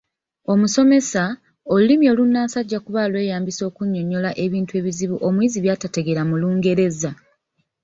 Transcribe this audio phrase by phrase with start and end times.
[0.53, 1.23] Omusomesa,
[1.73, 7.11] olulimi olunnansi ajja kuba alweyambisa okunnyonnyola ebintu ebizibu omuyizi by'atategera mu Lungereza.